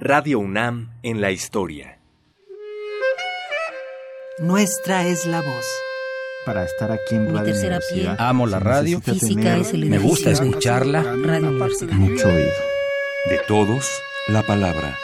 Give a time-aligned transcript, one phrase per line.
[0.00, 1.98] Radio UNAM en la historia.
[4.38, 5.66] Nuestra es la voz.
[6.46, 8.14] Para estar aquí en Mi Radio tercera piel.
[8.16, 9.00] Amo la radio.
[9.00, 11.02] Física es el Me gusta escucharla.
[11.02, 11.94] Radio Universidad.
[11.94, 12.52] Mucho oído.
[13.28, 13.90] De todos,
[14.28, 14.96] la palabra.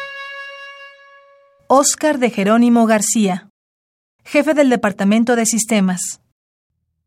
[1.67, 3.49] Óscar de Jerónimo García,
[4.25, 6.21] jefe del Departamento de Sistemas.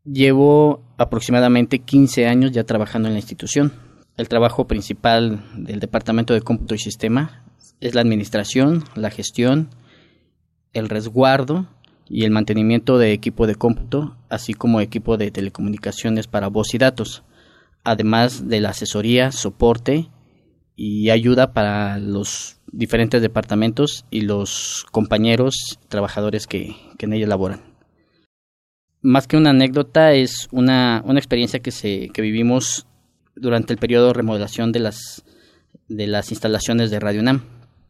[0.04, 3.72] Llevo aproximadamente 15 años ya trabajando en la institución.
[4.18, 7.47] El trabajo principal del Departamento de Cómputo y Sistema
[7.80, 9.70] es la administración, la gestión,
[10.72, 11.66] el resguardo
[12.08, 16.78] y el mantenimiento de equipo de cómputo, así como equipo de telecomunicaciones para voz y
[16.78, 17.22] datos,
[17.84, 20.08] además de la asesoría, soporte
[20.76, 27.62] y ayuda para los diferentes departamentos y los compañeros trabajadores que, que en ella laboran.
[29.00, 32.86] Más que una anécdota, es una, una experiencia que, se, que vivimos
[33.36, 35.24] durante el periodo de remodelación de las,
[35.88, 37.42] de las instalaciones de Radio UNAM,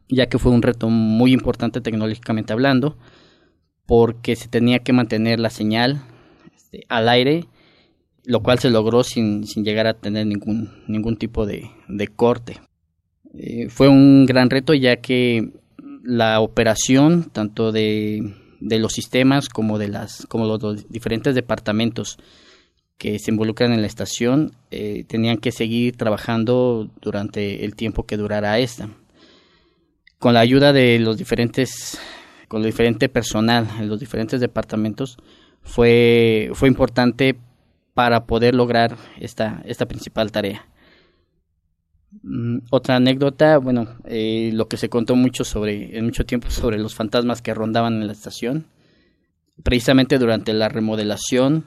[0.07, 2.97] ya que fue un reto muy importante tecnológicamente hablando,
[3.85, 6.01] porque se tenía que mantener la señal
[6.55, 7.45] este, al aire,
[8.25, 12.59] lo cual se logró sin, sin llegar a tener ningún, ningún tipo de, de corte.
[13.33, 15.51] Eh, fue un gran reto ya que
[16.03, 22.17] la operación tanto de de los sistemas como de las como los, los diferentes departamentos
[22.99, 28.17] que se involucran en la estación eh, tenían que seguir trabajando durante el tiempo que
[28.17, 28.89] durara esta
[30.19, 31.99] con la ayuda de los diferentes
[32.47, 35.17] con el diferente personal en los diferentes departamentos
[35.63, 37.35] fue fue importante
[37.95, 40.69] para poder lograr esta esta principal tarea
[42.23, 46.79] Mm, otra anécdota, bueno, eh, lo que se contó mucho sobre, en mucho tiempo sobre
[46.79, 48.65] los fantasmas que rondaban en la estación.
[49.63, 51.65] Precisamente durante la remodelación,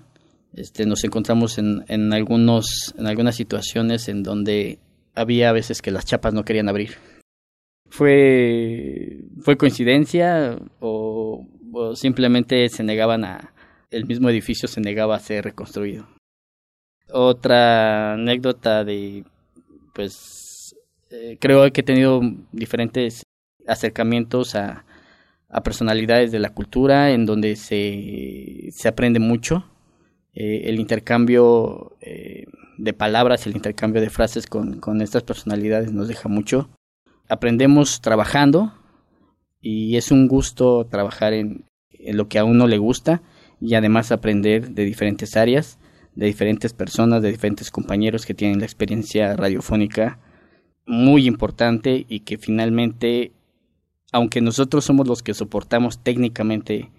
[0.54, 4.78] este, nos encontramos en, en algunos, en algunas situaciones en donde
[5.14, 6.96] había veces que las chapas no querían abrir.
[7.88, 13.52] Fue, fue coincidencia o, o simplemente se negaban a,
[13.90, 16.08] el mismo edificio se negaba a ser reconstruido.
[17.10, 19.24] Otra anécdota de
[19.94, 20.74] pues
[21.10, 22.20] eh, creo que he tenido
[22.52, 23.24] diferentes
[23.66, 24.84] acercamientos a,
[25.48, 29.64] a, personalidades de la cultura en donde se, se aprende mucho.
[30.34, 32.46] Eh, el intercambio eh,
[32.78, 36.70] de palabras, el intercambio de frases con, con estas personalidades nos deja mucho.
[37.28, 38.72] Aprendemos trabajando
[39.60, 43.22] y es un gusto trabajar en, en lo que a uno le gusta
[43.60, 45.78] y además aprender de diferentes áreas
[46.14, 50.18] de diferentes personas, de diferentes compañeros que tienen la experiencia radiofónica
[50.84, 53.32] muy importante y que finalmente,
[54.12, 56.90] aunque nosotros somos los que soportamos técnicamente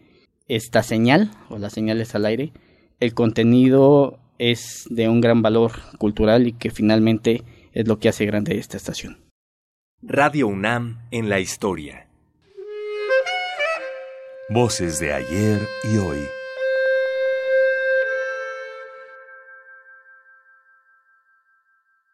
[0.47, 2.53] esta señal o las señales al aire,
[2.99, 7.43] el contenido es de un gran valor cultural y que finalmente
[7.73, 9.17] es lo que hace grande esta estación.
[10.01, 12.07] Radio UNAM en la historia.
[14.49, 15.61] Voces de ayer
[15.91, 16.19] y hoy.